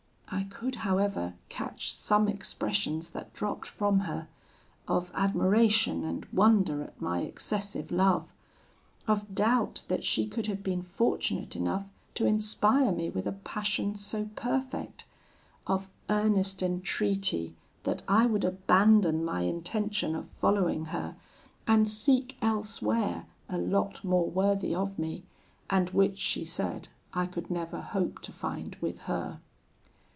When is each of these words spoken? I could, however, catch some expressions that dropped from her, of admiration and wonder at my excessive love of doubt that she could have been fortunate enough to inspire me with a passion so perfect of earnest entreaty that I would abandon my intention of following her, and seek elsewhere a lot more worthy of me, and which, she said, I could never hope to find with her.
I 0.33 0.45
could, 0.45 0.75
however, 0.75 1.33
catch 1.49 1.93
some 1.93 2.29
expressions 2.29 3.09
that 3.09 3.33
dropped 3.33 3.65
from 3.67 4.01
her, 4.01 4.29
of 4.87 5.11
admiration 5.13 6.05
and 6.05 6.25
wonder 6.31 6.81
at 6.81 6.99
my 7.01 7.19
excessive 7.19 7.91
love 7.91 8.31
of 9.09 9.35
doubt 9.35 9.83
that 9.89 10.05
she 10.05 10.25
could 10.25 10.47
have 10.47 10.63
been 10.63 10.83
fortunate 10.83 11.57
enough 11.57 11.89
to 12.15 12.25
inspire 12.25 12.93
me 12.93 13.09
with 13.09 13.27
a 13.27 13.33
passion 13.33 13.93
so 13.95 14.29
perfect 14.37 15.03
of 15.67 15.89
earnest 16.09 16.63
entreaty 16.63 17.53
that 17.83 18.01
I 18.07 18.25
would 18.25 18.45
abandon 18.45 19.25
my 19.25 19.41
intention 19.41 20.15
of 20.15 20.29
following 20.29 20.85
her, 20.85 21.17
and 21.67 21.89
seek 21.89 22.37
elsewhere 22.41 23.25
a 23.49 23.57
lot 23.57 24.01
more 24.05 24.29
worthy 24.29 24.73
of 24.73 24.97
me, 24.97 25.23
and 25.69 25.89
which, 25.89 26.17
she 26.17 26.45
said, 26.45 26.87
I 27.13 27.25
could 27.25 27.51
never 27.51 27.81
hope 27.81 28.21
to 28.21 28.31
find 28.31 28.75
with 28.79 28.99
her. 28.99 29.41